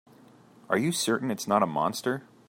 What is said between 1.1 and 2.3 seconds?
it's not a monster?